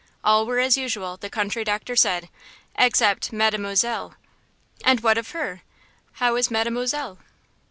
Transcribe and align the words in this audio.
All 0.23 0.47
were 0.47 0.57
as 0.57 0.77
usual, 0.79 1.15
the 1.17 1.29
country 1.29 1.63
doctor 1.63 1.95
said, 1.95 2.29
except 2.75 3.31
"Mademoiselle." 3.31 4.15
"And 4.83 4.99
what 5.01 5.19
of 5.19 5.29
her–how 5.29 6.35
is 6.37 6.49
Mademoiselle?" 6.49 7.19